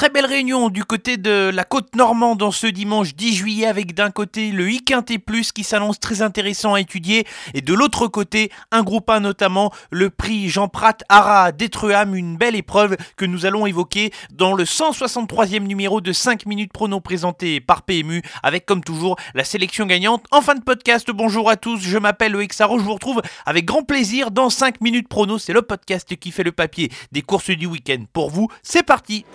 [0.00, 3.92] très belle réunion du côté de la côte normande en ce dimanche 10 juillet avec
[3.92, 8.50] d'un côté le IQT Plus qui s'annonce très intéressant à étudier et de l'autre côté
[8.72, 13.44] un groupe 1 notamment le prix Jean Prat Ara d'Etruam, une belle épreuve que nous
[13.44, 18.82] allons évoquer dans le 163e numéro de 5 minutes prono présenté par PMU avec comme
[18.82, 20.24] toujours la sélection gagnante.
[20.30, 23.82] En fin de podcast, bonjour à tous, je m'appelle Exaro, je vous retrouve avec grand
[23.82, 27.66] plaisir dans 5 minutes prono, c'est le podcast qui fait le papier des courses du
[27.66, 28.02] week-end.
[28.14, 29.26] Pour vous, c'est parti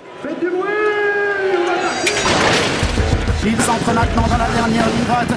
[3.46, 5.34] Il s'entre maintenant dans la dernière ligne droite.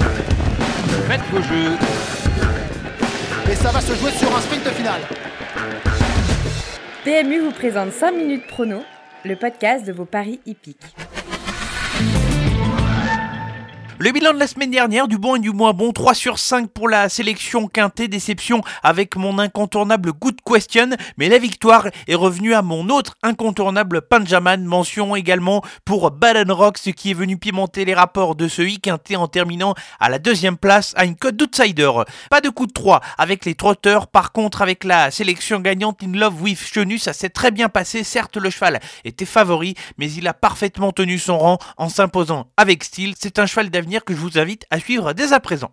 [1.08, 1.76] Faites vos jeux.
[3.50, 5.00] Et ça va se jouer sur un sprint final.
[7.04, 8.82] PMU vous présente 5 minutes prono,
[9.24, 10.94] le podcast de vos paris hippiques.
[14.00, 16.70] Le bilan de la semaine dernière, du bon et du moins bon, 3 sur 5
[16.70, 22.54] pour la sélection quintée, déception avec mon incontournable Good Question, mais la victoire est revenue
[22.54, 27.94] à mon autre incontournable Panjaman, mention également pour Baden Rocks qui est venu pimenter les
[27.94, 31.90] rapports de ce i quinté en terminant à la deuxième place à une cote d'outsider.
[32.30, 36.12] Pas de coup de 3 avec les trotteurs, par contre avec la sélection gagnante In
[36.12, 40.28] Love with Chenu, ça s'est très bien passé, certes le cheval était favori, mais il
[40.28, 44.18] a parfaitement tenu son rang en s'imposant avec style, c'est un cheval d'avenir que je
[44.18, 45.72] vous invite à suivre dès à présent.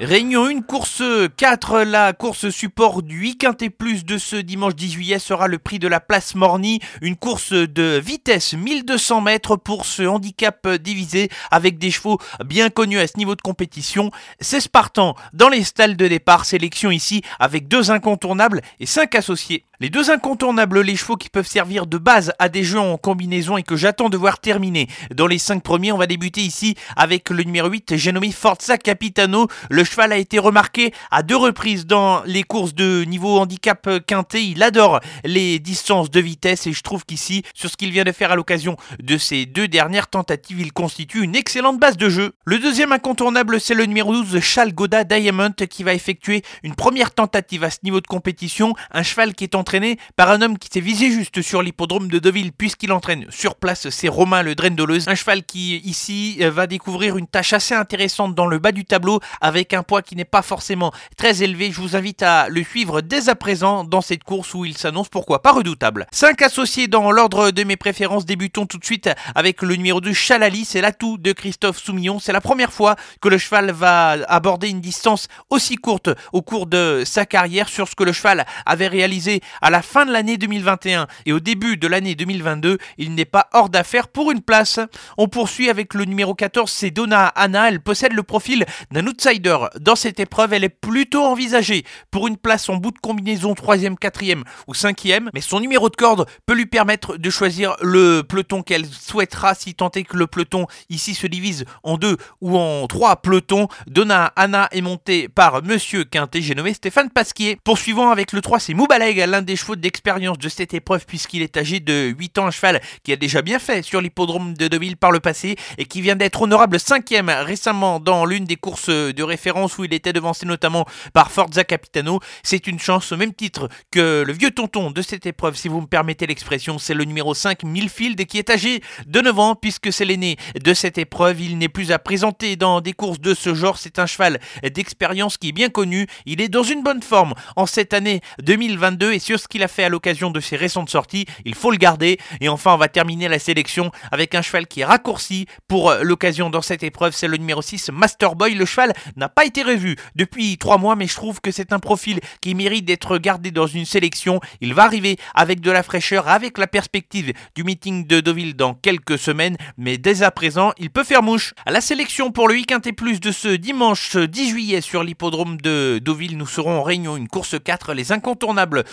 [0.00, 1.02] Réunion 1, course
[1.36, 5.58] 4, la course support du 8 quintet plus de ce dimanche 10 juillet sera le
[5.58, 11.30] prix de la place Morny, une course de vitesse 1200 mètres pour ce handicap divisé
[11.50, 14.12] avec des chevaux bien connus à ce niveau de compétition.
[14.40, 19.64] C'est Spartan dans les stalles de départ, sélection ici avec deux incontournables et cinq associés.
[19.80, 23.56] Les deux incontournables, les chevaux qui peuvent servir de base à des jeux en combinaison
[23.56, 24.88] et que j'attends de voir terminer.
[25.14, 28.76] Dans les cinq premiers, on va débuter ici avec le numéro 8, j'ai nommé Forza
[28.76, 29.46] Capitano.
[29.70, 34.46] Le cheval a été remarqué à deux reprises dans les courses de niveau handicap quintet.
[34.46, 38.10] Il adore les distances de vitesse et je trouve qu'ici, sur ce qu'il vient de
[38.10, 42.32] faire à l'occasion de ces deux dernières tentatives, il constitue une excellente base de jeu.
[42.46, 47.12] Le deuxième incontournable, c'est le numéro 12, Charles Goda Diamond, qui va effectuer une première
[47.12, 48.74] tentative à ce niveau de compétition.
[48.90, 49.67] Un cheval qui est en
[50.16, 53.90] par un homme qui s'est visé juste sur l'hippodrome de Deauville puisqu'il entraîne sur place,
[53.90, 58.46] c'est Romain le Drendoleuse, un cheval qui ici va découvrir une tâche assez intéressante dans
[58.46, 61.70] le bas du tableau avec un poids qui n'est pas forcément très élevé.
[61.70, 65.10] Je vous invite à le suivre dès à présent dans cette course où il s'annonce
[65.10, 66.06] pourquoi pas redoutable.
[66.12, 70.14] 5 associés dans l'ordre de mes préférences, débutons tout de suite avec le numéro 2
[70.14, 74.70] Chalali, c'est l'atout de Christophe Soumillon, c'est la première fois que le cheval va aborder
[74.70, 78.88] une distance aussi courte au cours de sa carrière sur ce que le cheval avait
[78.88, 83.24] réalisé à la fin de l'année 2021 et au début de l'année 2022, il n'est
[83.24, 84.80] pas hors d'affaire pour une place.
[85.16, 87.68] On poursuit avec le numéro 14, c'est Donna Anna.
[87.68, 89.56] Elle possède le profil d'un outsider.
[89.80, 93.98] Dans cette épreuve, elle est plutôt envisagée pour une place en bout de combinaison 3e,
[93.98, 98.62] 4e ou 5e, mais son numéro de corde peut lui permettre de choisir le peloton
[98.62, 102.86] qu'elle souhaitera si tant est que le peloton ici se divise en deux ou en
[102.86, 103.68] trois pelotons.
[103.86, 107.58] Donna Anna est montée par Monsieur Quintet, j'ai nommé Stéphane Pasquier.
[107.64, 111.56] Poursuivant avec le 3, c'est Moubaleg, l'un des chevaux d'expérience de cette épreuve puisqu'il est
[111.56, 114.98] âgé de 8 ans à cheval qui a déjà bien fait sur l'hippodrome de Deauville
[114.98, 117.08] par le passé et qui vient d'être honorable 5
[117.46, 122.20] récemment dans l'une des courses de référence où il était devancé notamment par Forza Capitano.
[122.42, 125.80] C'est une chance au même titre que le vieux tonton de cette épreuve si vous
[125.80, 129.90] me permettez l'expression, c'est le numéro 5 Milfield qui est âgé de 9 ans puisque
[129.94, 131.40] c'est l'aîné de cette épreuve.
[131.40, 135.38] Il n'est plus à présenter dans des courses de ce genre, c'est un cheval d'expérience
[135.38, 136.06] qui est bien connu.
[136.26, 139.68] Il est dans une bonne forme en cette année 2022 et sur ce qu'il a
[139.68, 142.18] fait à l'occasion de ses récentes sorties, il faut le garder.
[142.40, 146.02] Et enfin, on va terminer la sélection avec un cheval qui est raccourci pour euh,
[146.02, 148.54] l'occasion dans cette épreuve, c'est le numéro 6, Masterboy.
[148.54, 151.78] Le cheval n'a pas été revu depuis 3 mois, mais je trouve que c'est un
[151.78, 154.40] profil qui mérite d'être gardé dans une sélection.
[154.60, 158.74] Il va arriver avec de la fraîcheur, avec la perspective du meeting de Deauville dans
[158.74, 161.54] quelques semaines, mais dès à présent, il peut faire mouche.
[161.64, 166.00] À la sélection pour le week-end plus de ce dimanche 10 juillet sur l'hippodrome de
[166.02, 168.84] Deauville, nous serons en réunion une course 4, les incontournables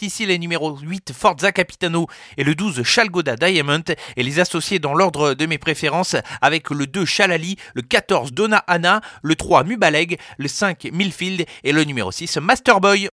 [0.00, 3.82] ici les numéros 8 Forza Capitano et le 12 Chalgoda Diamond
[4.16, 8.64] et les associer dans l'ordre de mes préférences avec le 2 Chalali, le 14 Donna
[8.66, 13.08] Anna, le 3 Mubaleg, le 5 Milfield et le numéro 6 Masterboy.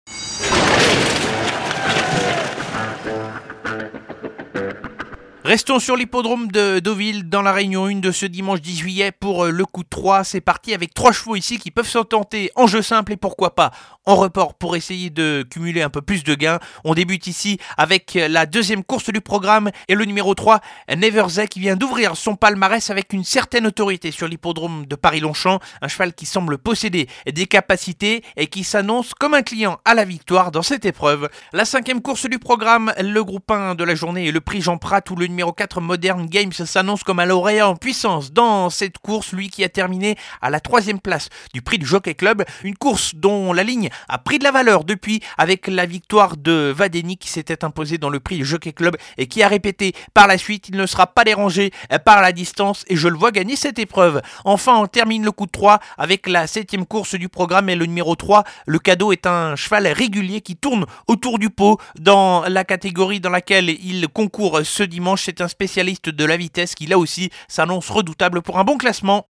[5.45, 9.45] Restons sur l'hippodrome de Deauville dans la réunion 1 de ce dimanche 10 juillet pour
[9.45, 10.23] euh, le coup de 3.
[10.23, 13.53] C'est parti avec trois chevaux ici qui peuvent s'en tenter en jeu simple et pourquoi
[13.53, 13.69] pas
[14.05, 16.59] en report pour essayer de cumuler un peu plus de gains.
[16.83, 20.61] On débute ici avec la deuxième course du programme et le numéro 3,
[20.95, 25.59] Neverzek, qui vient d'ouvrir son palmarès avec une certaine autorité sur l'hippodrome de Paris-Longchamp.
[25.81, 30.05] Un cheval qui semble posséder des capacités et qui s'annonce comme un client à la
[30.05, 31.29] victoire dans cette épreuve.
[31.53, 34.77] La cinquième course du programme, le groupe 1 de la journée et le prix Jean
[34.77, 38.99] Prat où le numéro 4 Modern Games s'annonce comme un lauréat en puissance dans cette
[38.99, 42.77] course, lui qui a terminé à la troisième place du prix du Jockey Club, une
[42.77, 47.17] course dont la ligne a pris de la valeur depuis avec la victoire de Vadeni
[47.17, 50.37] qui s'était imposé dans le prix du Jockey Club et qui a répété par la
[50.37, 51.71] suite, il ne sera pas dérangé
[52.05, 54.21] par la distance et je le vois gagner cette épreuve.
[54.45, 57.87] Enfin, on termine le coup de 3 avec la septième course du programme et le
[57.87, 58.45] numéro 3.
[58.67, 63.29] Le cadeau est un cheval régulier qui tourne autour du pot dans la catégorie dans
[63.29, 67.89] laquelle il concourt ce dimanche c'est un spécialiste de la vitesse qui là aussi s'annonce
[67.89, 69.27] redoutable pour un bon classement.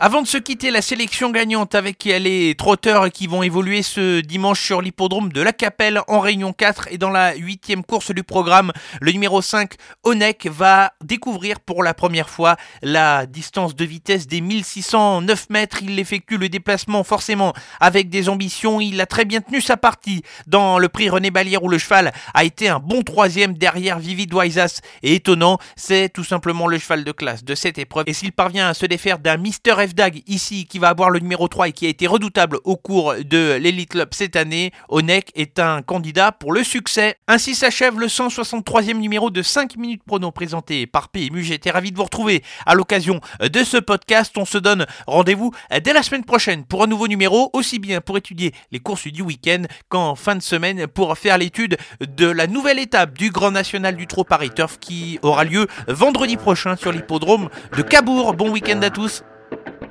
[0.00, 4.62] Avant de se quitter, la sélection gagnante avec les trotteurs qui vont évoluer ce dimanche
[4.62, 8.70] sur l'hippodrome de la Capelle en Réunion 4 et dans la huitième course du programme,
[9.00, 9.72] le numéro 5,
[10.04, 15.82] Onek, va découvrir pour la première fois la distance de vitesse des 1609 mètres.
[15.82, 18.80] Il effectue le déplacement forcément avec des ambitions.
[18.80, 22.12] Il a très bien tenu sa partie dans le prix René Balière où le cheval
[22.34, 24.80] a été un bon troisième derrière Vivid Waisas.
[25.02, 28.04] Et étonnant, c'est tout simplement le cheval de classe de cette épreuve.
[28.06, 31.48] Et s'il parvient à se défaire d'un Mister Dag ici qui va avoir le numéro
[31.48, 35.58] 3 et qui a été redoutable au cours de l'Elite Club cette année, Onek est
[35.58, 37.16] un candidat pour le succès.
[37.26, 41.42] Ainsi s'achève le 163e numéro de 5 minutes prono présenté par PMU.
[41.42, 44.36] J'étais ravi de vous retrouver à l'occasion de ce podcast.
[44.36, 45.52] On se donne rendez-vous
[45.82, 49.22] dès la semaine prochaine pour un nouveau numéro, aussi bien pour étudier les courses du
[49.22, 53.96] week-end qu'en fin de semaine pour faire l'étude de la nouvelle étape du Grand National
[53.96, 58.34] du Trot Paris Turf qui aura lieu vendredi prochain sur l'hippodrome de Cabourg.
[58.34, 59.22] Bon week-end à tous.